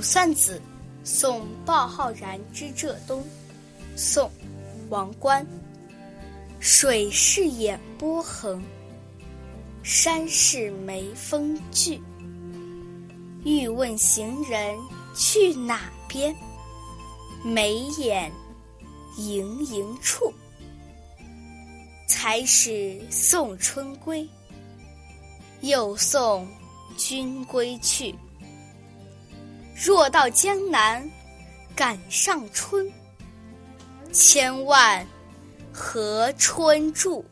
[0.00, 0.58] 卜算子·
[1.06, 3.22] 送鲍浩然之浙东，
[3.96, 4.26] 宋·
[4.88, 5.46] 王观。
[6.58, 8.62] 水是眼波横，
[9.82, 12.00] 山是眉峰聚。
[13.44, 14.74] 欲问行人
[15.14, 16.34] 去哪边？
[17.44, 18.32] 眉眼
[19.18, 20.32] 盈盈处。
[22.08, 24.26] 才始送春归，
[25.60, 26.48] 又送
[26.96, 28.14] 君归去。
[29.82, 31.10] 若到江南
[31.74, 32.86] 赶上春，
[34.12, 35.06] 千万
[35.72, 37.24] 和春住。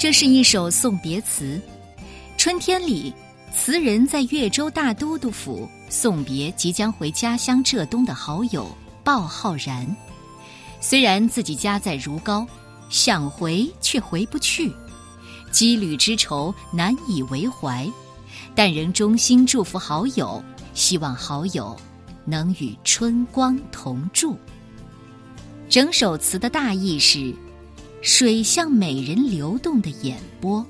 [0.00, 1.60] 这是一首送别词。
[2.36, 3.14] 春天里，
[3.54, 5.68] 词人在越州大都督府。
[5.90, 8.70] 送别即将回家乡浙东的好友
[9.02, 9.86] 鲍浩然，
[10.82, 12.46] 虽然自己家在如皋，
[12.90, 14.70] 想回却回不去，
[15.50, 17.90] 羁旅之愁难以为怀，
[18.54, 20.44] 但仍衷心祝福好友，
[20.74, 21.74] 希望好友
[22.26, 24.36] 能与春光同住。
[25.70, 27.34] 整首词的大意是：
[28.02, 30.62] 水像美人流动的眼波，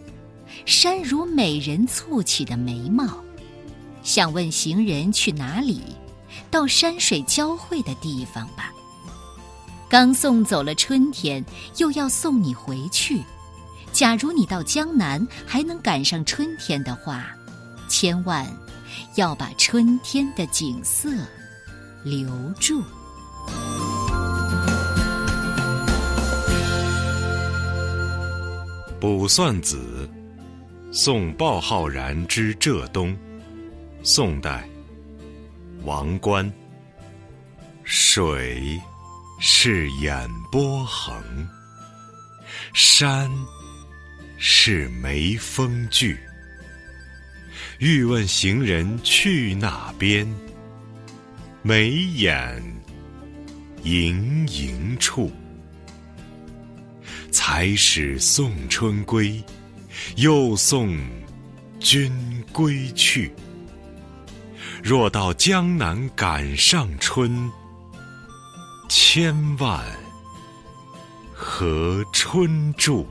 [0.66, 3.22] 山如美人蹙起的眉毛。
[4.02, 5.82] 想问行人去哪里？
[6.50, 8.72] 到山水交汇的地方吧。
[9.88, 11.44] 刚送走了春天，
[11.78, 13.22] 又要送你回去。
[13.92, 17.27] 假如你到江南还能赶上春天的话，
[17.88, 18.46] 千万
[19.16, 21.10] 要把春天的景色
[22.05, 22.28] 留
[22.60, 22.83] 住。
[29.00, 30.08] 卜算子·
[30.91, 33.17] 送鲍浩然之浙东。
[34.03, 34.69] 宋代，
[35.84, 36.50] 王观。
[37.84, 38.80] 水
[39.40, 41.14] 是眼波横，
[42.74, 43.30] 山
[44.39, 46.18] 是眉峰聚。
[47.79, 50.27] 欲问行人去那边，
[51.62, 52.62] 眉眼
[53.83, 55.30] 盈盈处。
[57.30, 59.42] 才始送春归，
[60.17, 60.98] 又送
[61.81, 62.13] 君
[62.53, 63.33] 归去。
[64.83, 67.51] 若到江南赶上春，
[68.89, 69.85] 千万
[71.35, 73.07] 和春住。